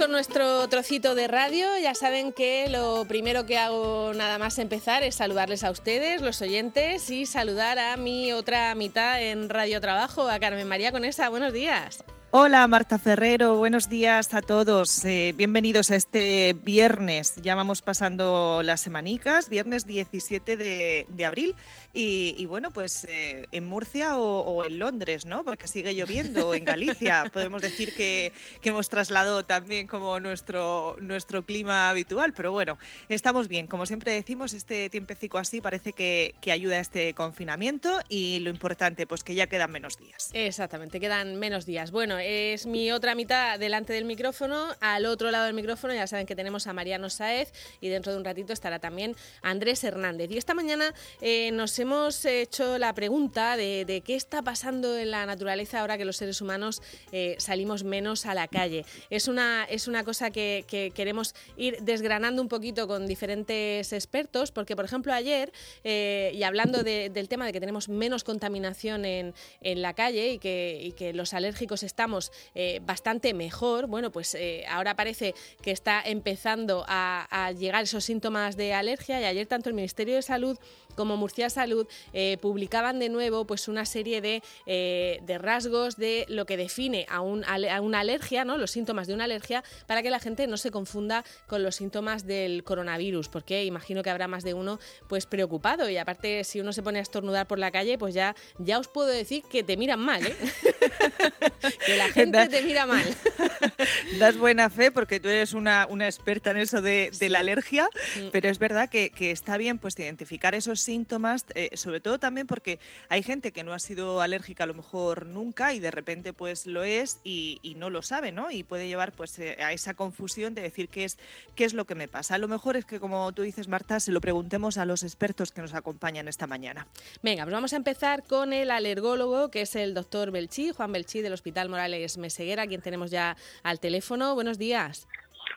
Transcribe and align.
con 0.00 0.12
nuestro 0.12 0.66
trocito 0.68 1.14
de 1.14 1.28
radio. 1.28 1.66
Ya 1.76 1.94
saben 1.94 2.32
que 2.32 2.70
lo 2.70 3.04
primero 3.04 3.44
que 3.44 3.58
hago 3.58 4.12
nada 4.14 4.38
más 4.38 4.58
empezar 4.58 5.02
es 5.02 5.16
saludarles 5.16 5.62
a 5.62 5.70
ustedes, 5.70 6.22
los 6.22 6.40
oyentes, 6.40 7.10
y 7.10 7.26
saludar 7.26 7.78
a 7.78 7.98
mi 7.98 8.32
otra 8.32 8.74
mitad 8.74 9.20
en 9.20 9.50
Radio 9.50 9.78
Trabajo, 9.78 10.26
a 10.26 10.40
Carmen 10.40 10.66
María 10.66 10.90
Conesa. 10.90 11.28
Buenos 11.28 11.52
días. 11.52 12.02
Hola 12.32 12.64
Marta 12.68 13.00
Ferrero, 13.00 13.56
buenos 13.56 13.88
días 13.88 14.34
a 14.34 14.40
todos. 14.40 15.04
Eh, 15.04 15.34
bienvenidos 15.36 15.90
a 15.90 15.96
este 15.96 16.52
viernes. 16.52 17.34
Ya 17.42 17.56
vamos 17.56 17.82
pasando 17.82 18.62
las 18.62 18.82
semanicas, 18.82 19.48
viernes 19.48 19.84
17 19.84 20.56
de, 20.56 21.24
abril. 21.26 21.56
Y, 21.92 22.46
bueno, 22.46 22.70
pues 22.70 23.04
eh, 23.10 23.48
en 23.50 23.66
Murcia 23.66 24.16
o, 24.16 24.64
en 24.64 24.78
Londres, 24.78 25.26
¿no? 25.26 25.42
Porque 25.42 25.66
sigue 25.66 25.92
lloviendo, 25.92 26.50
o 26.50 26.54
en 26.54 26.64
Galicia. 26.64 27.24
Podemos 27.32 27.62
decir 27.62 27.96
que, 27.96 28.32
hemos 28.62 28.88
trasladado 28.88 29.44
también 29.44 29.88
como 29.88 30.20
nuestro, 30.20 30.96
nuestro 31.00 31.44
clima 31.44 31.90
habitual. 31.90 32.32
Pero 32.32 32.52
bueno, 32.52 32.78
estamos 33.08 33.48
bien. 33.48 33.66
Como 33.66 33.86
siempre 33.86 34.12
decimos, 34.12 34.52
este 34.52 34.88
tiempecico 34.88 35.38
así 35.38 35.60
parece 35.60 35.92
que, 35.92 36.36
que 36.40 36.52
ayuda 36.52 36.76
a 36.76 36.80
este 36.80 37.12
confinamiento. 37.12 37.98
Y 38.08 38.38
lo 38.38 38.50
importante, 38.50 39.08
pues 39.08 39.24
que 39.24 39.34
ya 39.34 39.48
quedan 39.48 39.72
menos 39.72 39.98
días. 39.98 40.30
Exactamente, 40.32 41.00
quedan 41.00 41.34
menos 41.34 41.66
días. 41.66 41.90
Bueno, 41.90 42.19
es 42.20 42.66
mi 42.66 42.92
otra 42.92 43.14
mitad 43.14 43.58
delante 43.58 43.92
del 43.92 44.04
micrófono. 44.04 44.68
Al 44.80 45.06
otro 45.06 45.30
lado 45.30 45.46
del 45.46 45.54
micrófono 45.54 45.94
ya 45.94 46.06
saben 46.06 46.26
que 46.26 46.36
tenemos 46.36 46.66
a 46.66 46.72
Mariano 46.72 47.08
Saez 47.08 47.52
y 47.80 47.88
dentro 47.88 48.12
de 48.12 48.18
un 48.18 48.24
ratito 48.24 48.52
estará 48.52 48.78
también 48.78 49.16
Andrés 49.42 49.82
Hernández. 49.84 50.30
Y 50.30 50.38
esta 50.38 50.54
mañana 50.54 50.94
eh, 51.20 51.50
nos 51.52 51.78
hemos 51.78 52.24
hecho 52.24 52.78
la 52.78 52.92
pregunta 52.94 53.56
de, 53.56 54.02
qué 54.04 54.14
está 54.14 54.42
pasando 54.42 54.96
en 54.98 55.10
la 55.10 55.26
naturaleza 55.26 55.80
ahora 55.80 55.96
que 55.96 56.04
los 56.04 56.16
seres 56.16 56.40
humanos 56.40 56.82
eh, 57.12 57.36
salimos 57.38 57.84
menos 57.84 58.26
a 58.26 58.34
la 58.34 58.48
calle. 58.48 58.84
Es 59.08 59.28
una, 59.28 59.64
es 59.64 59.88
una 59.88 60.04
cosa 60.04 60.30
que, 60.30 60.64
queremos 60.94 61.34
ir 61.56 61.78
desgranando 61.82 62.42
un 62.42 62.48
poquito 62.48 62.86
con 62.86 63.06
diferentes 63.06 63.92
expertos, 63.92 64.52
porque 64.52 64.76
por 64.76 64.84
ejemplo 64.84 65.12
ayer, 65.12 65.52
eh, 65.84 66.32
y 66.34 66.42
hablando 66.42 66.82
del 66.82 67.28
tema 67.28 67.46
de 67.46 67.52
que 67.52 67.60
tenemos 67.60 67.88
menos 67.88 68.24
contaminación 68.24 69.04
en, 69.04 69.34
la 69.62 69.94
calle 69.94 70.32
y 70.32 70.38
que, 70.38 70.80
y 70.82 70.92
que 70.92 71.12
los 71.12 71.32
alérgicos 71.32 71.82
están 71.82 72.09
eh, 72.54 72.80
bastante 72.84 73.34
mejor, 73.34 73.86
bueno, 73.86 74.10
pues 74.10 74.34
eh, 74.34 74.64
ahora 74.68 74.96
parece 74.96 75.34
que 75.62 75.70
está 75.70 76.02
empezando 76.04 76.84
a, 76.88 77.26
llegar 77.58 77.84
esos 77.84 78.04
síntomas 78.04 78.56
de 78.56 78.74
alergia 78.74 79.20
y 79.20 79.24
ayer 79.24 79.46
tanto 79.46 79.68
el 79.68 79.74
Ministerio 79.74 80.14
de 80.14 80.22
Salud 80.22 80.58
como 80.94 81.16
Murcia 81.16 81.48
Salud 81.48 81.86
eh, 82.12 82.36
publicaban 82.40 82.98
de 82.98 83.08
nuevo 83.08 83.46
pues 83.46 83.68
una 83.68 83.84
serie 83.84 84.20
de, 84.20 85.38
rasgos 85.38 85.96
de 85.96 86.26
lo 86.28 86.44
que 86.46 86.56
define 86.56 87.06
a, 87.08 87.20
una 87.20 88.00
alergia, 88.00 88.44
¿no? 88.44 88.58
los 88.58 88.72
síntomas 88.72 89.06
de 89.06 89.14
una 89.14 89.24
alergia, 89.24 89.64
para 89.86 90.02
que 90.02 90.10
la 90.10 90.18
gente 90.18 90.46
no 90.46 90.56
se 90.56 90.70
confunda 90.70 91.24
con 91.46 91.62
los 91.62 91.76
síntomas 91.76 92.26
del 92.26 92.64
coronavirus, 92.64 93.28
porque 93.28 93.64
imagino 93.64 94.02
que 94.02 94.10
habrá 94.10 94.28
más 94.28 94.44
de 94.44 94.54
uno 94.54 94.78
pues 95.08 95.26
preocupado 95.26 95.88
y 95.88 95.96
aparte 95.96 96.44
si 96.44 96.60
uno 96.60 96.72
se 96.72 96.82
pone 96.82 96.98
a 96.98 97.02
estornudar 97.02 97.46
por 97.46 97.58
la 97.58 97.70
calle, 97.70 97.96
pues 97.96 98.14
ya, 98.14 98.34
ya 98.58 98.78
os 98.78 98.88
puedo 98.88 99.08
decir 99.08 99.42
que 99.50 99.62
te 99.62 99.76
miran 99.76 100.00
mal, 100.00 100.26
¿eh? 100.26 100.36
la 102.06 102.12
gente 102.12 102.48
te 102.48 102.62
mira 102.62 102.86
mal. 102.86 103.04
Das 104.18 104.36
buena 104.36 104.70
fe 104.70 104.90
porque 104.90 105.20
tú 105.20 105.28
eres 105.28 105.52
una, 105.52 105.86
experta 106.00 106.50
en 106.50 106.58
eso 106.58 106.82
de, 106.82 107.10
la 107.30 107.40
alergia, 107.40 107.88
mm. 108.16 108.28
pero 108.32 108.48
es 108.48 108.58
verdad 108.58 108.88
que, 108.88 109.12
está 109.30 109.56
bien 109.56 109.78
pues 109.78 109.98
identificar 109.98 110.54
esos 110.54 110.80
síntomas, 110.80 111.44
eh, 111.54 111.76
sobre 111.76 112.00
todo 112.00 112.18
también 112.18 112.46
porque 112.46 112.78
hay 113.08 113.22
gente 113.22 113.52
que 113.52 113.62
no 113.64 113.72
ha 113.72 113.78
sido 113.78 114.20
alérgica 114.20 114.64
a 114.64 114.66
lo 114.66 114.74
mejor 114.74 115.26
nunca 115.26 115.72
y 115.74 115.80
de 115.80 115.90
repente 115.90 116.32
pues 116.32 116.66
lo 116.66 116.82
es 116.82 117.20
y, 117.24 117.60
no 117.76 117.88
lo 117.88 118.02
sabe, 118.02 118.32
¿no? 118.32 118.50
Y 118.50 118.62
puede 118.62 118.88
llevar 118.88 119.12
pues 119.12 119.38
eh, 119.38 119.56
a 119.60 119.72
esa 119.72 119.94
confusión 119.94 120.54
de 120.54 120.60
decir 120.60 120.88
qué 120.88 121.04
es, 121.04 121.18
qué 121.54 121.64
es 121.64 121.72
lo 121.72 121.86
que 121.86 121.94
me 121.94 122.08
pasa. 122.08 122.34
A 122.34 122.38
lo 122.38 122.48
mejor 122.48 122.76
es 122.76 122.84
que 122.84 123.00
como 123.00 123.32
tú 123.32 123.42
dices, 123.42 123.68
Marta, 123.68 124.00
se 124.00 124.12
lo 124.12 124.20
preguntemos 124.20 124.76
a 124.76 124.84
los 124.84 125.02
expertos 125.02 125.52
que 125.52 125.62
nos 125.62 125.72
acompañan 125.72 126.28
esta 126.28 126.46
mañana. 126.46 126.86
Venga, 127.22 127.44
pues 127.44 127.54
vamos 127.54 127.72
a 127.72 127.76
empezar 127.76 128.24
con 128.24 128.52
el 128.52 128.70
alergólogo, 128.70 129.50
que 129.50 129.62
es 129.62 129.76
el 129.76 129.94
doctor 129.94 130.30
Belchí, 130.30 130.72
Juan 130.72 130.92
Belchí 130.92 131.22
del 131.22 131.32
Hospital 131.32 131.68
Morales 131.68 131.89
Morales 131.90 132.18
Meseguera, 132.18 132.66
quien 132.66 132.82
tenemos 132.82 133.10
ya 133.10 133.36
al 133.62 133.80
teléfono. 133.80 134.34
Buenos 134.34 134.58
días. 134.58 135.08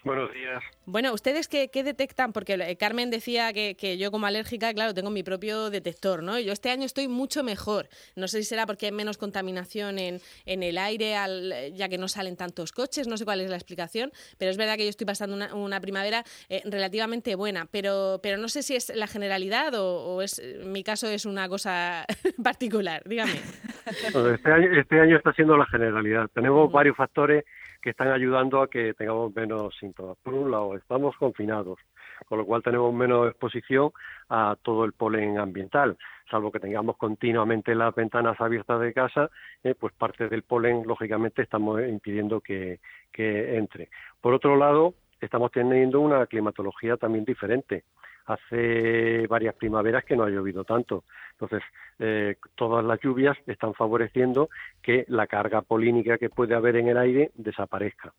Buenos 0.03 0.33
días. 0.33 0.61
Bueno, 0.85 1.13
¿ustedes 1.13 1.47
qué, 1.47 1.69
detectan? 1.71 2.33
Porque 2.33 2.53
eh, 2.55 2.75
Carmen 2.75 3.09
decía 3.09 3.53
que, 3.53 3.97
yo 3.97 4.11
como 4.11 4.25
alérgica, 4.25 4.73
claro, 4.73 4.93
tengo 4.93 5.09
mi 5.09 5.23
propio 5.23 5.69
detector, 5.69 6.23
¿no? 6.23 6.39
Yo 6.39 6.51
este 6.51 6.71
año 6.71 6.85
estoy 6.85 7.07
mucho 7.07 7.41
mejor. 7.41 7.87
No 8.15 8.27
sé 8.27 8.39
si 8.39 8.49
será 8.49 8.65
porque 8.65 8.87
hay 8.87 8.91
menos 8.91 9.17
contaminación 9.17 9.99
en, 9.99 10.19
el 10.45 10.77
aire, 10.77 11.71
ya 11.73 11.87
que 11.87 11.97
no 11.97 12.09
salen 12.09 12.35
tantos 12.35 12.73
coches, 12.73 13.07
no 13.07 13.17
sé 13.17 13.23
cuál 13.23 13.39
es 13.39 13.49
la 13.49 13.55
explicación, 13.55 14.11
pero 14.37 14.51
es 14.51 14.57
verdad 14.57 14.75
que 14.75 14.83
yo 14.83 14.89
estoy 14.89 15.05
pasando 15.05 15.37
una, 15.55 15.79
primavera 15.79 16.25
eh, 16.49 16.61
relativamente 16.65 17.35
buena, 17.35 17.67
pero, 17.71 18.19
pero 18.21 18.37
no 18.37 18.49
sé 18.49 18.61
si 18.61 18.75
es 18.75 18.91
la 18.93 19.07
generalidad 19.07 19.73
o, 19.75 20.21
es 20.21 20.41
mi 20.65 20.83
caso 20.83 21.07
es 21.07 21.25
una 21.25 21.47
cosa 21.47 22.05
particular. 22.43 23.03
Dígame. 23.05 23.39
Este, 23.85 24.51
año, 24.51 24.71
este 24.71 24.99
año 24.99 25.17
está 25.17 25.33
siendo 25.33 25.57
la 25.57 25.65
generalidad. 25.65 26.29
Tenemos 26.33 26.71
varios 26.71 26.95
factores 26.95 27.45
que 27.81 27.89
están 27.89 28.09
ayudando 28.09 28.61
a 28.61 28.69
que 28.69 28.93
tengamos 28.93 29.35
menos 29.35 29.75
síntomas. 29.77 30.17
Por 30.23 30.33
un 30.33 30.49
lado, 30.49 30.75
estamos 30.75 31.15
confinados, 31.17 31.77
con 32.25 32.37
lo 32.37 32.45
cual 32.45 32.63
tenemos 32.63 32.93
menos 32.93 33.27
exposición 33.27 33.91
a 34.29 34.55
todo 34.61 34.85
el 34.85 34.93
polen 34.93 35.37
ambiental, 35.37 35.97
salvo 36.31 36.51
que 36.51 36.59
tengamos 36.59 36.95
continuamente 36.95 37.75
las 37.75 37.93
ventanas 37.93 38.39
abiertas 38.39 38.79
de 38.79 38.93
casa, 38.93 39.29
eh, 39.63 39.75
pues 39.77 39.93
parte 39.93 40.29
del 40.29 40.43
polen, 40.43 40.83
lógicamente, 40.87 41.41
estamos 41.41 41.81
impidiendo 41.81 42.39
que, 42.39 42.79
que 43.11 43.57
entre. 43.57 43.89
Por 44.21 44.33
otro 44.33 44.55
lado, 44.55 44.93
estamos 45.19 45.51
teniendo 45.51 45.99
una 45.99 46.25
climatología 46.25 46.95
también 46.95 47.25
diferente 47.25 47.83
hace 48.25 49.27
varias 49.27 49.55
primaveras 49.55 50.03
que 50.05 50.15
no 50.15 50.23
ha 50.23 50.29
llovido 50.29 50.63
tanto. 50.63 51.03
Entonces, 51.31 51.63
eh, 51.99 52.35
todas 52.55 52.83
las 52.83 52.99
lluvias 52.99 53.37
están 53.47 53.73
favoreciendo 53.73 54.49
que 54.81 55.05
la 55.07 55.27
carga 55.27 55.61
polínica 55.61 56.17
que 56.17 56.29
puede 56.29 56.55
haber 56.55 56.77
en 56.77 56.87
el 56.87 56.97
aire 56.97 57.31
desaparezca. 57.35 58.13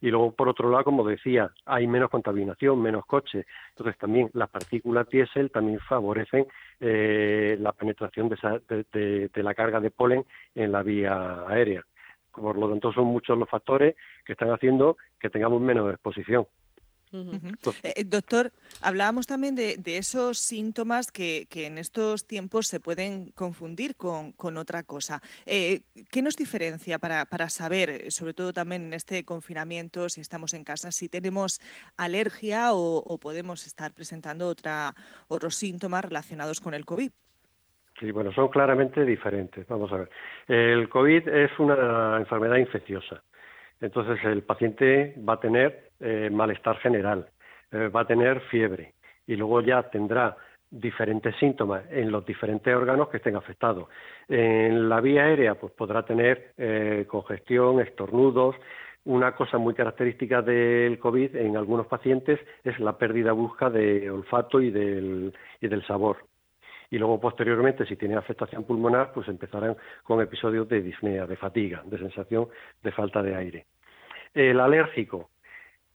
Y 0.00 0.10
luego, 0.10 0.32
por 0.32 0.48
otro 0.48 0.70
lado, 0.70 0.84
como 0.84 1.04
decía, 1.04 1.50
hay 1.66 1.88
menos 1.88 2.08
contaminación, 2.08 2.80
menos 2.80 3.04
coches. 3.04 3.44
Entonces, 3.70 3.98
también 3.98 4.30
las 4.32 4.48
partículas 4.48 5.08
diésel 5.08 5.50
también 5.50 5.80
favorecen 5.80 6.46
eh, 6.78 7.56
la 7.58 7.72
penetración 7.72 8.28
de, 8.28 9.28
de 9.32 9.42
la 9.42 9.54
carga 9.54 9.80
de 9.80 9.90
polen 9.90 10.24
en 10.54 10.70
la 10.70 10.84
vía 10.84 11.44
aérea. 11.48 11.84
Por 12.30 12.56
lo 12.56 12.68
tanto, 12.68 12.92
son 12.92 13.06
muchos 13.06 13.36
los 13.36 13.48
factores 13.48 13.96
que 14.24 14.32
están 14.32 14.50
haciendo 14.50 14.96
que 15.18 15.30
tengamos 15.30 15.60
menos 15.60 15.90
exposición. 15.90 16.46
Eh, 17.12 18.04
doctor, 18.04 18.52
hablábamos 18.82 19.26
también 19.26 19.54
de, 19.54 19.78
esos 19.84 20.38
síntomas 20.38 21.10
que, 21.10 21.46
en 21.54 21.78
estos 21.78 22.26
tiempos 22.26 22.66
se 22.66 22.80
pueden 22.80 23.30
confundir 23.32 23.96
con, 23.96 24.34
otra 24.56 24.82
cosa. 24.82 25.20
Eh, 25.46 25.82
¿Qué 26.10 26.22
nos 26.22 26.36
diferencia 26.36 26.98
para, 26.98 27.48
saber, 27.48 27.90
eh, 27.90 28.10
sobre 28.10 28.34
todo 28.34 28.52
también 28.52 28.86
en 28.86 28.94
este 28.94 29.24
confinamiento, 29.24 30.08
si 30.08 30.20
estamos 30.20 30.54
en 30.54 30.64
casa, 30.64 30.90
si 30.92 31.08
tenemos 31.08 31.60
alergia 31.96 32.72
o, 32.72 33.18
podemos 33.18 33.66
estar 33.66 33.92
presentando 33.92 34.46
otra, 34.46 34.94
otros 35.28 35.54
síntomas 35.54 36.04
relacionados 36.04 36.60
con 36.60 36.74
el 36.74 36.84
COVID? 36.84 37.10
Sí, 37.98 38.12
bueno, 38.12 38.32
son 38.32 38.48
claramente 38.48 39.04
diferentes. 39.04 39.66
Vamos 39.66 39.92
a 39.92 39.96
ver. 39.96 40.10
El 40.46 40.88
COVID 40.88 41.28
es 41.28 41.50
una 41.58 42.18
enfermedad 42.18 42.56
infecciosa. 42.56 43.22
Entonces 43.80 44.18
el 44.24 44.42
paciente 44.42 45.14
va 45.26 45.34
a 45.34 45.40
tener 45.40 45.90
eh, 46.00 46.30
malestar 46.32 46.78
general, 46.78 47.28
eh, 47.70 47.88
va 47.88 48.02
a 48.02 48.06
tener 48.06 48.40
fiebre 48.42 48.94
y 49.26 49.36
luego 49.36 49.60
ya 49.60 49.82
tendrá 49.84 50.36
diferentes 50.70 51.34
síntomas 51.36 51.84
en 51.90 52.10
los 52.10 52.26
diferentes 52.26 52.74
órganos 52.74 53.08
que 53.08 53.18
estén 53.18 53.36
afectados. 53.36 53.88
En 54.28 54.88
la 54.88 55.00
vía 55.00 55.24
aérea 55.24 55.54
pues 55.54 55.72
podrá 55.72 56.04
tener 56.04 56.52
eh, 56.56 57.06
congestión, 57.08 57.80
estornudos. 57.80 58.56
Una 59.04 59.34
cosa 59.34 59.56
muy 59.58 59.74
característica 59.74 60.42
del 60.42 60.98
COVID 60.98 61.36
en 61.36 61.56
algunos 61.56 61.86
pacientes 61.86 62.38
es 62.64 62.78
la 62.80 62.98
pérdida 62.98 63.32
brusca 63.32 63.70
de 63.70 64.10
olfato 64.10 64.60
y 64.60 64.70
del, 64.70 65.32
y 65.60 65.68
del 65.68 65.86
sabor 65.86 66.18
y 66.90 66.98
luego 66.98 67.20
posteriormente 67.20 67.86
si 67.86 67.96
tiene 67.96 68.16
afectación 68.16 68.64
pulmonar 68.64 69.12
pues 69.12 69.28
empezarán 69.28 69.76
con 70.02 70.20
episodios 70.20 70.68
de 70.68 70.82
disnea, 70.82 71.26
de 71.26 71.36
fatiga, 71.36 71.82
de 71.84 71.98
sensación 71.98 72.48
de 72.82 72.92
falta 72.92 73.22
de 73.22 73.34
aire. 73.34 73.66
El 74.34 74.60
alérgico 74.60 75.30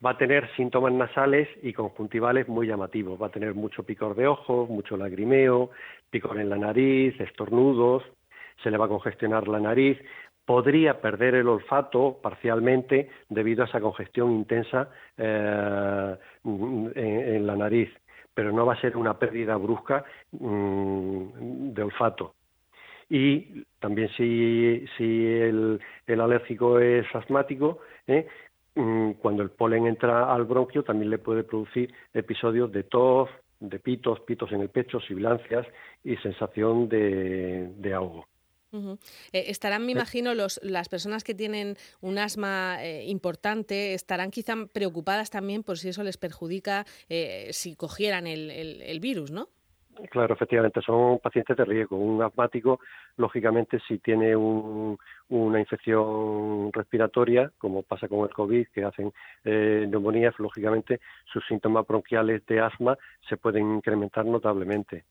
va 0.04 0.12
a 0.12 0.18
tener 0.18 0.50
síntomas 0.56 0.92
nasales 0.94 1.48
y 1.62 1.74
conjuntivales 1.74 2.48
muy 2.48 2.68
llamativos, 2.68 3.22
va 3.22 3.28
a 3.28 3.32
tener 3.32 3.54
mucho 3.54 3.84
picor 3.84 4.16
de 4.16 4.28
ojos, 4.28 4.70
mucho 4.70 4.98
lagrimeo, 4.98 5.72
picor 6.10 6.40
en 6.40 6.50
la 6.50 6.58
nariz, 6.58 7.20
estornudos, 7.20 8.04
se 8.62 8.70
le 8.70 8.78
va 8.78 8.86
a 8.86 8.90
congestionar 8.90 9.48
la 9.48 9.60
nariz, 9.60 9.98
podría 10.46 11.00
perder 11.00 11.36
el 11.36 11.48
olfato 11.48 12.20
parcialmente 12.22 13.10
debido 13.30 13.64
a 13.64 13.68
esa 13.68 13.80
congestión 13.80 14.32
intensa 14.32 14.90
eh, 15.18 16.16
en, 16.44 17.48
la 17.48 17.56
nariz 17.56 17.90
pero 18.34 18.52
no 18.52 18.66
va 18.66 18.74
a 18.74 18.82
ser 18.82 18.98
una 18.98 19.20
pérdida 19.20 19.56
brusca 19.58 20.04
mm, 20.32 21.72
de 21.72 21.84
olfato. 21.84 22.34
Y 23.10 23.64
también 23.80 24.10
si, 24.18 24.86
si 24.98 25.26
el, 25.26 25.80
alérgico 26.08 26.80
es 26.80 27.06
asmático, 27.14 27.80
¿eh? 28.08 28.28
mm, 28.76 29.12
cuando 29.14 29.44
el 29.44 29.50
polen 29.50 29.88
entra 29.88 30.34
al 30.34 30.46
bronquio 30.46 30.84
también 30.84 31.10
le 31.10 31.18
puede 31.18 31.44
producir 31.44 31.94
episodios 32.14 32.72
de 32.72 32.84
tos, 32.84 33.30
de 33.60 33.80
pitos, 33.80 34.20
pitos 34.22 34.52
en 34.52 34.62
el 34.62 34.70
pecho, 34.70 35.00
sibilancias 35.00 35.66
y 36.04 36.16
sensación 36.18 36.90
de, 36.90 37.72
de 37.78 37.94
ahogo. 37.94 38.28
Eh, 39.32 39.46
estarán, 39.48 39.86
me 39.86 39.92
eh. 39.92 39.96
imagino, 39.96 40.34
los, 40.34 40.60
las 40.64 40.90
personas 40.90 41.24
que 41.24 41.36
tienen 41.36 41.78
un 42.02 42.18
asma 42.18 42.84
eh, 42.84 43.06
importante, 43.06 43.94
estarán 43.94 44.32
quizá 44.32 44.56
preocupadas 44.72 45.30
también 45.30 45.64
por 45.64 45.78
si 45.78 45.90
eso 45.90 46.04
les 46.04 46.18
perjudica 46.18 46.86
si 47.52 47.76
cogieran 47.76 48.28
el, 48.28 48.50
el, 48.50 49.00
virus, 49.00 49.32
¿no? 49.32 49.50
Claro, 50.10 50.34
efectivamente, 50.34 50.82
son 50.82 51.20
pacientes 51.20 51.56
de 51.56 51.66
riesgo. 51.66 51.98
Un 51.98 52.22
asmático, 52.22 52.80
lógicamente, 53.18 53.80
si 53.88 54.00
tiene 54.00 54.36
una 54.36 55.60
infección 55.60 56.72
respiratoria, 56.74 57.52
como 57.58 57.84
pasa 57.84 58.08
con 58.08 58.22
el 58.22 58.34
COVID, 58.34 58.68
que 58.74 58.84
hacen 58.84 59.12
neumonías, 59.44 60.38
lógicamente 60.40 61.00
sus 61.32 61.46
síntomas 61.48 61.86
bronquiales 61.88 62.46
de 62.46 62.60
asma 62.60 62.98
se 63.28 63.38
pueden 63.38 63.76
incrementar 63.76 64.26
notablemente. 64.26 65.06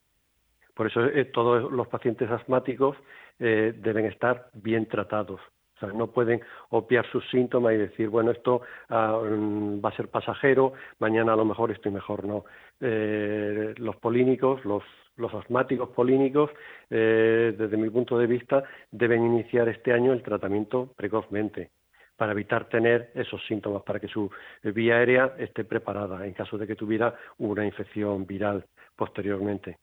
Por 0.75 0.87
eso 0.87 1.00
todos 1.32 1.70
los 1.70 1.87
pacientes 1.88 2.31
asmáticos 2.31 2.96
eh, 3.38 3.75
deben 3.76 4.06
estar 4.06 4.49
bien 4.55 4.87
tratados. 4.87 5.40
O 5.76 5.81
sea, 5.81 5.93
no 5.93 6.06
pueden 6.06 6.40
obviar 6.70 7.05
sus 7.11 7.29
síntomas 7.31 7.75
y 7.75 7.76
decir, 7.76 8.08
bueno, 8.08 8.31
esto 8.31 8.62
ah, 8.88 9.20
mm, 9.23 9.84
va 9.84 9.88
a 9.90 9.96
ser 9.96 10.08
pasajero, 10.08 10.75
mañana 10.99 11.32
a 11.32 11.37
lo 11.37 11.44
mejor 11.44 11.73
estoy 11.73 11.93
mejor. 11.93 12.25
No. 12.25 12.44
Eh, 12.84 13.75
los 13.76 13.94
polínicos, 13.96 14.64
los, 14.64 14.82
los 15.17 15.32
asmáticos 15.32 15.90
polínicos, 15.90 16.50
eh, 16.90 17.55
desde 17.56 17.76
mi 17.76 17.88
punto 17.90 18.19
de 18.19 18.26
vista, 18.26 18.64
deben 18.90 19.25
iniciar 19.25 19.69
este 19.69 19.93
año 19.93 20.12
el 20.12 20.23
tratamiento 20.23 20.93
precozmente 20.96 21.70
para 22.17 22.32
evitar 22.32 22.69
tener 22.69 23.12
esos 23.14 23.40
síntomas, 23.46 23.84
para 23.84 24.00
que 24.00 24.08
su 24.08 24.29
vía 24.62 24.96
aérea 24.96 25.34
esté 25.38 25.64
preparada 25.64 26.26
en 26.26 26.34
caso 26.34 26.58
de 26.58 26.67
que 26.67 26.75
tuviera 26.75 27.14
una 27.38 27.64
infección 27.64 28.26
viral 28.26 28.67
posteriormente. 28.96 29.79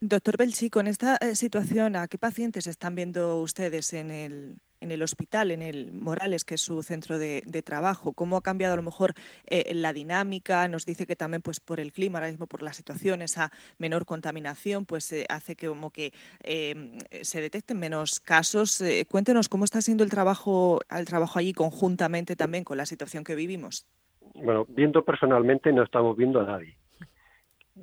Doctor 0.00 0.36
Belchi, 0.38 0.70
con 0.70 0.86
esta 0.86 1.16
eh, 1.16 1.34
situación, 1.34 1.96
¿a 1.96 2.06
qué 2.08 2.18
pacientes 2.18 2.66
están 2.66 2.94
viendo 2.94 3.40
ustedes 3.40 3.92
en 3.92 4.10
el, 4.10 4.56
en 4.80 4.90
el 4.90 5.02
hospital, 5.02 5.50
en 5.50 5.62
el 5.62 5.92
Morales, 5.92 6.44
que 6.44 6.54
es 6.54 6.60
su 6.60 6.82
centro 6.82 7.18
de, 7.18 7.42
trabajo? 7.64 8.12
¿Cómo 8.12 8.36
ha 8.36 8.42
cambiado 8.42 8.74
a 8.74 8.76
lo 8.76 8.82
mejor 8.82 9.14
eh, 9.46 9.72
la 9.74 9.92
dinámica? 9.92 10.66
Nos 10.68 10.86
dice 10.86 11.06
que 11.06 11.16
también 11.16 11.42
pues 11.42 11.60
por 11.60 11.80
el 11.80 11.92
clima, 11.92 12.18
ahora 12.18 12.30
mismo 12.30 12.46
por 12.46 12.62
la 12.62 12.72
situación, 12.72 13.22
esa 13.22 13.50
menor 13.78 14.06
contaminación, 14.06 14.86
pues 14.86 15.12
eh, 15.12 15.26
hace 15.28 15.56
que 15.56 15.68
como 15.68 15.90
que 15.90 16.12
em, 16.42 16.98
se 17.22 17.40
detecten 17.40 17.78
menos 17.78 18.20
casos. 18.20 18.82
cuéntenos 19.08 19.48
cómo 19.48 19.64
está 19.64 19.80
siendo 19.82 20.04
el 20.04 20.10
trabajo, 20.10 20.80
el 20.90 21.06
trabajo 21.06 21.38
allí 21.38 21.52
conjuntamente 21.52 22.36
también 22.36 22.64
con 22.64 22.76
la 22.76 22.86
situación 22.86 23.24
que 23.24 23.34
vivimos. 23.34 23.86
Bueno, 24.34 24.66
viendo 24.68 25.04
personalmente 25.04 25.72
no 25.72 25.82
estamos 25.82 26.16
viendo 26.16 26.40
a 26.40 26.44
nadie 26.44 26.80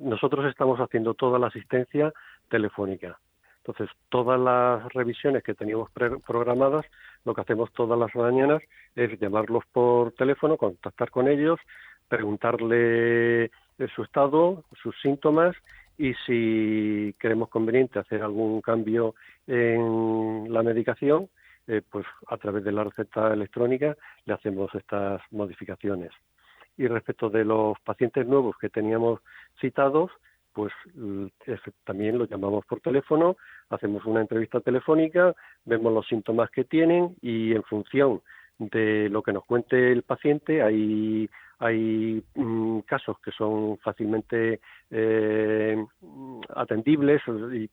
nosotros 0.00 0.46
estamos 0.46 0.78
haciendo 0.78 1.14
toda 1.14 1.38
la 1.38 1.48
asistencia 1.48 2.12
telefónica. 2.48 3.18
Entonces, 3.68 3.94
todas 4.08 4.40
las 4.40 4.90
revisiones 4.94 5.42
que 5.42 5.52
teníamos 5.52 5.90
programadas, 5.90 6.86
lo 7.26 7.34
que 7.34 7.42
hacemos 7.42 7.70
todas 7.74 7.98
las 7.98 8.14
mañanas 8.14 8.62
es 8.96 9.20
llamarlos 9.20 9.62
por 9.70 10.12
teléfono, 10.12 10.56
contactar 10.56 11.10
con 11.10 11.28
ellos, 11.28 11.60
preguntarle 12.08 13.50
su 13.94 14.02
estado, 14.04 14.64
sus 14.82 14.98
síntomas 15.02 15.54
y 15.98 16.14
si 16.26 17.14
creemos 17.18 17.50
conveniente 17.50 17.98
hacer 17.98 18.22
algún 18.22 18.62
cambio 18.62 19.14
en 19.46 20.50
la 20.50 20.62
medicación, 20.62 21.28
eh, 21.66 21.82
pues 21.90 22.06
a 22.28 22.38
través 22.38 22.64
de 22.64 22.72
la 22.72 22.84
receta 22.84 23.34
electrónica 23.34 23.94
le 24.24 24.32
hacemos 24.32 24.74
estas 24.74 25.20
modificaciones. 25.30 26.12
Y 26.78 26.86
respecto 26.86 27.28
de 27.28 27.44
los 27.44 27.78
pacientes 27.80 28.26
nuevos 28.26 28.56
que 28.56 28.70
teníamos 28.70 29.20
citados, 29.60 30.10
pues 30.52 30.72
también 31.84 32.18
los 32.18 32.28
llamamos 32.28 32.64
por 32.66 32.80
teléfono, 32.80 33.36
hacemos 33.70 34.04
una 34.04 34.20
entrevista 34.20 34.60
telefónica, 34.60 35.34
vemos 35.64 35.92
los 35.92 36.06
síntomas 36.06 36.50
que 36.50 36.64
tienen 36.64 37.16
y 37.20 37.52
en 37.52 37.62
función 37.62 38.22
de 38.58 39.08
lo 39.08 39.22
que 39.22 39.32
nos 39.32 39.44
cuente 39.44 39.92
el 39.92 40.02
paciente 40.02 40.62
hay 40.62 41.28
hay 41.60 42.22
mm, 42.34 42.80
casos 42.80 43.18
que 43.20 43.32
son 43.32 43.78
fácilmente 43.78 44.60
eh, 44.90 45.84
atendibles 46.54 47.20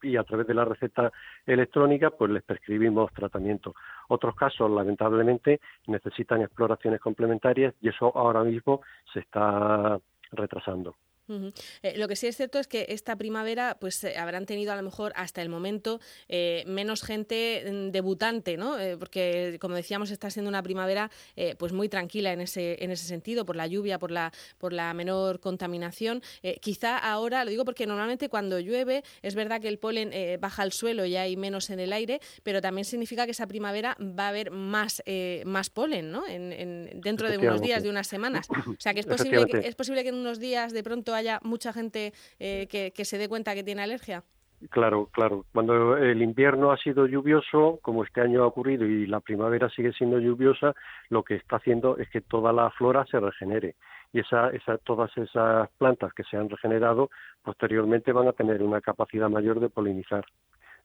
y, 0.01 0.18
a 0.18 0.24
través 0.24 0.48
de 0.48 0.54
la 0.54 0.66
receta 0.66 1.12
electrónica 1.45 2.10
pues 2.10 2.31
les 2.31 2.44
prescribimos 2.44 3.13
tratamiento. 3.13 3.75
Otros 4.07 4.36
casos, 4.36 4.72
lamentablemente, 4.72 5.60
necesitan 5.88 6.42
exploraciones 6.42 7.00
complementarias 7.00 7.75
y 7.81 7.89
eso 7.89 8.12
ahora 8.16 8.44
mismo 8.44 8.81
se 9.13 9.19
está 9.19 10.00
retrasando. 10.31 10.95
Eh, 11.27 11.98
lo 11.98 12.07
que 12.07 12.16
sí 12.16 12.27
es 12.27 12.38
cierto 12.38 12.60
es 12.60 12.68
que 12.68 12.86
esta 12.89 13.16
primavera 13.16 13.77
pues 13.80 14.04
eh, 14.04 14.18
habrán 14.18 14.45
tenido 14.45 14.72
a 14.72 14.75
lo 14.75 14.83
mejor 14.83 15.12
hasta 15.16 15.42
el 15.42 15.50
momento 15.50 16.00
eh, 16.27 16.63
menos 16.68 17.01
gente 17.01 17.63
mm, 17.66 17.92
debutante, 17.92 18.57
¿no? 18.57 18.75
porque 19.00 19.57
como 19.60 19.75
decíamos 19.75 20.12
está 20.12 20.30
siendo 20.30 20.50
una 20.50 20.62
primavera 20.62 21.10
pues 21.57 21.72
muy 21.72 21.89
tranquila 21.89 22.33
en 22.33 22.42
ese 22.42 22.83
en 22.83 22.92
ese 22.92 23.06
sentido 23.06 23.45
por 23.45 23.56
la 23.56 23.68
lluvia, 23.68 24.00
por 24.00 24.12
la 24.12 24.31
por 24.57 24.74
la 24.74 24.94
menor 24.94 25.39
contaminación. 25.39 26.22
quizá 26.62 26.98
ahora 26.98 27.44
lo 27.44 27.51
digo 27.51 27.66
porque 27.66 27.88
normalmente 27.88 28.30
cuando 28.30 28.60
llueve 28.60 29.04
es 29.22 29.36
verdad 29.36 29.62
que 29.62 29.68
el 29.68 29.80
polen 29.80 30.12
baja 30.39 30.63
al 30.63 30.72
suelo 30.72 31.06
y 31.06 31.16
hay 31.16 31.38
menos 31.38 31.69
en 31.69 31.80
el 31.80 31.94
aire, 31.94 32.19
pero 32.44 32.62
también 32.62 32.86
significa 32.86 33.25
que 33.25 33.31
esa 33.31 33.48
primavera 33.48 33.98
va 34.01 34.25
a 34.25 34.30
haber 34.30 34.51
más 34.51 35.01
más 35.45 35.69
polen, 35.69 36.12
¿no? 36.12 36.27
En, 36.27 37.01
dentro 37.01 37.30
de 37.30 37.38
unos 37.38 37.62
días, 37.62 37.83
de 37.83 37.89
unas 37.89 38.07
semanas. 38.07 38.48
O 38.50 38.75
sea 38.80 38.94
que 38.94 39.00
es 39.00 39.06
posible 39.06 39.45
que, 39.45 39.68
es 39.68 39.75
posible 39.75 40.04
que 40.04 40.10
en 40.10 40.16
unos 40.16 40.39
días 40.39 40.74
de 40.74 40.83
pronto 40.83 41.15
haya 41.16 41.40
mucha 41.44 41.74
gente 41.74 42.14
eh, 42.40 42.68
que, 42.68 43.06
se 43.06 43.18
dé 43.18 43.28
cuenta 43.28 43.56
que 43.56 43.64
tiene 43.64 43.82
alergia? 43.82 44.24
Claro, 44.70 45.10
claro. 45.12 45.46
Cuando 45.54 45.98
el 45.98 46.22
invierno 46.22 46.72
ha 46.72 46.78
sido 46.78 47.08
lluvioso, 47.08 47.80
como 47.82 48.04
este 48.04 48.22
año 48.22 48.44
ha 48.44 48.48
ocurrido, 48.48 48.86
y 48.86 49.06
la 49.06 49.20
primavera 49.20 49.70
sigue 49.70 49.92
siendo 49.94 50.20
lluviosa, 50.20 50.74
lo 51.10 51.24
que 51.24 51.36
está 51.36 51.58
haciendo 51.58 51.98
es 51.98 52.10
que 52.10 52.22
toda 52.22 52.54
la 52.54 52.70
flora 52.72 53.06
se 53.06 53.20
regenere. 53.20 53.76
Y 54.14 54.20
esa, 54.20 54.50
esa, 54.50 54.78
todas 54.78 55.16
esas 55.18 55.70
plantas 55.78 56.14
que 56.14 56.24
se 56.24 56.38
han 56.38 56.50
regenerado 56.50 57.10
posteriormente 57.44 58.13
van 58.13 58.28
a 58.28 58.34
tener 58.34 58.63
una 58.63 58.82
capacidad 58.82 59.30
mayor 59.30 59.60
de 59.60 59.70
polinizar. 59.70 60.25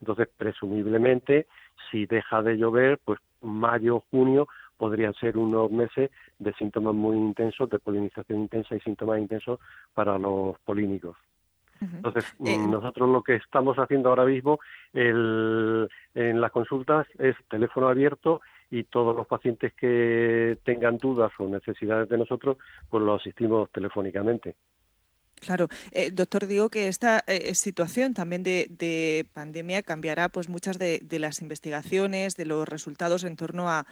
Entonces, 0.01 0.29
presumiblemente, 0.37 1.47
si 1.91 2.07
deja 2.07 2.43
de 2.43 2.57
llover, 2.57 2.99
pues 3.05 3.21
mayo, 3.43 4.03
junio 4.11 4.49
podrían 4.81 5.13
ser 5.13 5.37
unos 5.37 5.71
meses 5.71 6.11
de 6.39 6.55
síntomas 6.55 6.95
muy 6.95 7.15
intensos, 7.15 7.69
de 7.69 7.79
polinización 7.79 8.41
intensa 8.41 8.75
y 8.75 8.81
síntomas 8.81 9.21
intensos 9.21 9.61
para 9.93 10.19
los 10.19 10.59
polínicos. 10.61 11.19
Entonces, 11.83 12.25
eh, 12.47 12.59
nosotros 12.59 13.09
lo 13.09 13.23
que 13.23 13.35
estamos 13.37 13.77
haciendo 13.79 14.09
ahora 14.09 14.25
mismo 14.25 14.59
en 14.95 16.41
las 16.41 16.51
consultas 16.51 17.07
es 17.19 17.37
teléfono 17.49 17.89
abierto 17.89 18.41
y 18.71 18.85
todos 18.85 19.15
los 19.15 19.27
pacientes 19.27 19.75
que 19.75 20.59
tengan 20.65 20.97
dudas 20.97 21.31
o 21.39 21.47
necesidades 21.47 22.09
de 22.09 22.17
nosotros, 22.17 22.57
pues 22.89 23.03
los 23.03 23.21
asistimos 23.21 23.71
telefónicamente. 23.73 24.57
Claro, 25.41 25.69
eh, 25.93 26.11
doctor, 26.11 26.47
digo 26.47 26.69
que 26.69 26.89
esta 26.89 27.25
eh, 27.27 27.55
situación 27.55 28.13
también 28.13 28.43
de, 28.43 29.27
pandemia 29.33 29.83
cambiará 29.83 30.29
pues 30.29 30.49
muchas 30.49 30.79
de, 30.79 31.01
las 31.19 31.41
investigaciones, 31.41 32.37
de 32.37 32.45
los 32.45 32.69
resultados 32.69 33.25
en 33.25 33.37
torno 33.37 33.71
a, 33.71 33.87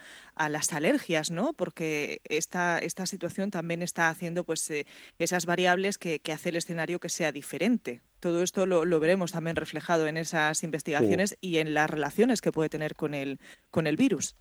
las 0.49 0.71
alergias, 0.73 1.31
¿no? 1.31 1.53
Porque 1.53 2.21
esta, 2.23 2.79
esta 2.79 3.05
situación 3.05 3.51
también 3.51 3.81
está 3.81 4.09
haciendo 4.09 4.43
pues 4.43 4.69
eh, 4.69 4.85
esas 5.17 5.45
variables 5.45 5.97
que, 5.97 6.19
que, 6.19 6.31
hace 6.31 6.49
el 6.49 6.55
escenario 6.55 6.99
que 6.99 7.09
sea 7.09 7.31
diferente. 7.31 8.01
Todo 8.19 8.43
esto 8.43 8.65
lo, 8.65 8.99
veremos 8.99 9.31
también 9.31 9.55
reflejado 9.55 10.07
en 10.07 10.17
esas 10.17 10.63
investigaciones 10.63 11.37
y 11.41 11.57
en 11.57 11.73
las 11.73 11.89
relaciones 11.89 12.41
que 12.41 12.51
puede 12.51 12.69
tener 12.69 12.95
con 12.95 13.13
el, 13.13 13.39
con 13.71 13.87
el 13.87 13.97
virus. 13.97 14.35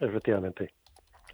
Efectivamente. 0.00 0.74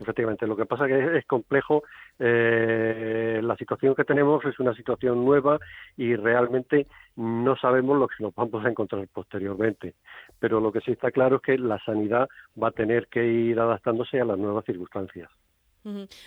Efectivamente, 0.01 0.47
lo 0.47 0.57
que 0.57 0.67
pasa 0.67 0.87
es 0.87 0.91
que 0.91 1.19
es 1.19 1.27
complejo. 1.27 1.83
Eh, 2.23 3.41
la 3.43 3.57
situación 3.57 3.95
que 3.95 4.05
tenemos 4.05 4.45
es 4.45 4.61
una 4.61 4.75
situación 4.75 5.25
nueva 5.25 5.59
y 5.97 6.15
realmente 6.15 6.87
no 7.17 7.57
sabemos 7.57 7.99
lo 7.99 8.09
que 8.09 8.23
nos 8.23 8.35
vamos 8.35 8.65
a 8.65 8.69
encontrar 8.69 9.09
posteriormente. 9.09 9.95
Pero 10.39 10.61
lo 10.61 10.71
que 10.71 10.81
sí 10.81 10.93
está 10.93 11.11
claro 11.11 11.37
es 11.37 11.43
que 11.43 11.59
la 11.59 11.79
sanidad 11.85 12.29
va 12.63 12.69
a 12.69 12.73
tener 12.73 13.09
que 13.09 13.27
ir 13.27 13.59
adaptándose 13.59 14.21
a 14.21 14.27
las 14.27 14.39
nuevas 14.39 14.67
circunstancias. 14.67 15.31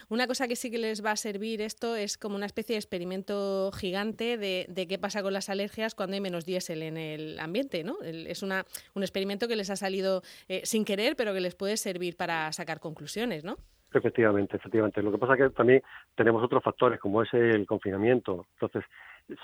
Una 0.09 0.25
cosa 0.25 0.47
que 0.47 0.55
sí 0.55 0.71
que 0.71 0.79
les 0.79 1.05
va 1.05 1.11
a 1.11 1.15
servir 1.15 1.61
esto 1.61 1.95
es 1.95 2.17
como 2.17 2.35
una 2.35 2.47
especie 2.47 2.73
de 2.73 2.79
experimento 2.79 3.71
gigante 3.71 4.37
de, 4.37 4.87
qué 4.89 4.97
pasa 4.97 5.21
con 5.21 5.31
las 5.31 5.47
alergias 5.47 5.93
cuando 5.93 6.15
hay 6.15 6.21
menos 6.21 6.45
diésel 6.45 6.81
en 6.81 6.97
el 6.97 7.39
ambiente, 7.39 7.83
¿no? 7.83 8.01
Es 8.01 8.41
una, 8.41 8.65
un 8.95 9.03
experimento 9.03 9.47
que 9.47 9.55
les 9.55 9.69
ha 9.69 9.75
salido 9.75 10.23
eh, 10.47 10.61
sin 10.65 10.85
querer, 10.85 11.15
pero 11.15 11.35
que 11.35 11.39
les 11.39 11.53
puede 11.53 11.77
servir 11.77 12.17
para 12.17 12.51
sacar 12.51 12.79
conclusiones, 12.79 13.43
¿no? 13.43 13.57
Efectivamente, 13.93 14.57
efectivamente. 14.57 15.01
Lo 15.01 15.11
que 15.11 15.17
pasa 15.17 15.33
es 15.33 15.39
que 15.39 15.49
también 15.49 15.81
tenemos 16.15 16.43
otros 16.43 16.63
factores, 16.63 16.99
como 16.99 17.21
es 17.21 17.33
el 17.33 17.65
confinamiento. 17.65 18.47
Entonces, 18.53 18.83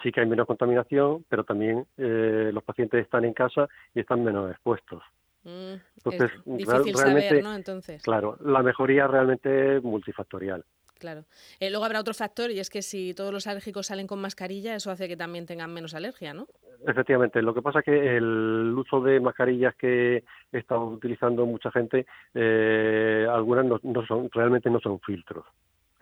sí 0.01 0.11
que 0.11 0.21
hay 0.21 0.27
menos 0.27 0.47
contaminación, 0.47 1.25
pero 1.29 1.43
también 1.43 1.85
eh, 1.97 2.51
los 2.53 2.63
pacientes 2.63 3.03
están 3.03 3.25
en 3.25 3.33
casa 3.33 3.67
y 3.93 3.99
están 3.99 4.23
menos 4.23 4.51
expuestos. 4.51 5.03
Mm, 5.43 5.75
Entonces, 5.97 6.31
difícil 6.45 6.95
saber, 6.95 7.43
¿no? 7.43 7.55
Entonces. 7.55 8.01
Claro, 8.03 8.37
la 8.43 8.61
mejoría 8.61 9.07
realmente 9.07 9.77
es 9.77 9.83
multifactorial. 9.83 10.65
Claro. 10.99 11.23
Eh, 11.59 11.69
luego 11.69 11.85
habrá 11.85 11.99
otro 11.99 12.13
factor 12.13 12.51
y 12.51 12.59
es 12.59 12.69
que 12.69 12.81
si 12.81 13.13
todos 13.13 13.33
los 13.33 13.47
alérgicos 13.47 13.87
salen 13.87 14.05
con 14.05 14.19
mascarilla, 14.19 14.75
eso 14.75 14.91
hace 14.91 15.07
que 15.07 15.15
también 15.15 15.45
tengan 15.45 15.73
menos 15.73 15.95
alergia, 15.95 16.33
¿no? 16.33 16.47
Efectivamente, 16.85 17.41
lo 17.41 17.53
que 17.53 17.61
pasa 17.61 17.79
es 17.79 17.85
que 17.85 18.17
el 18.17 18.73
uso 18.77 19.01
de 19.01 19.19
mascarillas 19.19 19.75
que 19.75 20.23
estamos 20.51 20.93
utilizando 20.93 21.45
mucha 21.45 21.71
gente, 21.71 22.05
eh, 22.33 23.25
algunas 23.29 23.65
no, 23.65 24.05
son 24.05 24.29
realmente 24.31 24.69
no 24.69 24.79
son 24.79 24.99
filtros, 24.99 25.45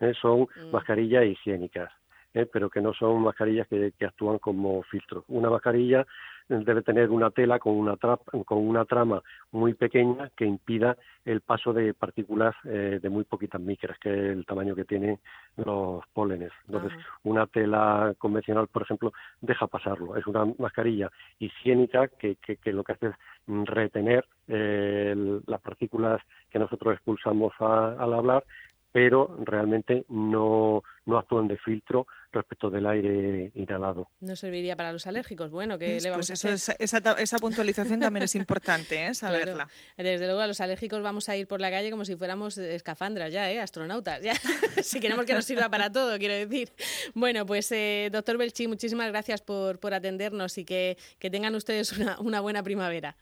¿eh? 0.00 0.12
son 0.20 0.42
mm. 0.42 0.70
mascarillas 0.72 1.24
higiénicas. 1.24 1.90
¿eh? 2.34 2.46
pero 2.46 2.70
que 2.70 2.80
no 2.80 2.92
son 2.92 3.22
mascarillas 3.22 3.66
que, 3.68 3.92
actúan 4.04 4.38
como 4.38 4.82
filtros. 4.84 5.24
Una 5.28 5.50
mascarilla 5.50 6.06
debe 6.48 6.82
tener 6.82 7.10
una 7.10 7.30
tela 7.30 7.58
con 7.58 7.74
una, 7.74 7.96
con 7.96 8.58
una 8.58 8.84
trama 8.84 9.22
muy 9.52 9.74
pequeña 9.74 10.30
que 10.36 10.46
impida 10.46 10.96
el 11.24 11.40
paso 11.42 11.72
de 11.72 11.94
partículas 11.94 12.54
eh, 12.64 12.98
de 13.02 13.10
muy 13.10 13.24
poquitas 13.24 13.60
micras, 13.60 13.98
que 13.98 14.10
es 14.10 14.36
el 14.36 14.46
tamaño 14.46 14.74
que 14.74 14.84
tienen 14.84 15.18
los 15.56 16.06
pólenes. 16.12 16.50
Entonces, 16.66 16.92
una 17.24 17.46
tela 17.46 18.14
convencional, 18.18 18.68
por 18.68 18.82
ejemplo, 18.82 19.12
deja 19.40 19.66
pasarlo. 19.66 20.16
Es 20.16 20.26
una 20.26 20.46
mascarilla 20.58 21.10
higiénica 21.38 22.08
que, 22.08 22.36
que, 22.36 22.72
lo 22.72 22.82
que 22.82 22.92
hace 22.92 23.08
es 23.08 23.14
retener 23.46 24.26
eh, 24.48 25.40
las 25.46 25.60
partículas 25.60 26.20
que 26.50 26.58
nosotros 26.58 26.94
expulsamos 26.94 27.52
al 27.60 28.12
hablar 28.14 28.44
pero 28.90 29.36
realmente 29.44 30.04
no, 30.08 30.82
no 31.06 31.18
actúan 31.18 31.46
de 31.46 31.58
filtro 31.58 32.06
respecto 32.32 32.70
del 32.70 32.86
aire 32.86 33.50
inhalado. 33.54 34.10
No 34.20 34.36
serviría 34.36 34.76
para 34.76 34.92
los 34.92 35.06
alérgicos. 35.06 35.50
Bueno, 35.50 35.78
que 35.78 36.00
le 36.00 36.10
vamos 36.10 36.30
a 36.30 36.34
hacer? 36.34 36.52
esa, 36.52 36.72
esa, 37.12 37.38
puntualización 37.38 38.00
también 38.00 38.24
es 38.24 38.34
importante, 38.34 39.06
¿eh? 39.06 39.14
saberla. 39.14 39.68
Desde 39.96 40.26
luego 40.26 40.40
a 40.40 40.46
los 40.46 40.60
alérgicos 40.60 41.02
vamos 41.02 41.28
a 41.28 41.36
ir 41.36 41.46
por 41.46 41.60
la 41.60 41.70
calle 41.70 41.90
como 41.90 42.04
si 42.04 42.16
fuéramos 42.16 42.58
escafandras 42.58 43.32
ya, 43.32 43.50
¿eh? 43.50 43.60
astronautas, 43.60 44.22
ya. 44.22 44.34
si 44.82 45.00
queremos 45.00 45.24
que 45.24 45.34
nos 45.34 45.44
sirva 45.44 45.68
para 45.68 45.90
todo, 45.90 46.18
quiero 46.18 46.34
decir. 46.34 46.70
Bueno, 47.14 47.46
pues 47.46 47.70
eh, 47.72 48.08
doctor 48.12 48.36
Belchi, 48.38 48.68
muchísimas 48.68 49.08
gracias 49.08 49.42
por, 49.42 49.78
por 49.78 49.94
atendernos 49.94 50.58
y 50.58 50.64
que, 50.64 50.96
que 51.18 51.30
tengan 51.30 51.54
ustedes 51.54 51.96
una, 51.98 52.20
una 52.20 52.40
buena 52.40 52.62
primavera. 52.62 53.16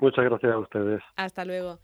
Muchas 0.00 0.24
gracias 0.24 0.52
a 0.52 0.58
ustedes. 0.58 1.02
Hasta 1.16 1.44
luego. 1.44 1.80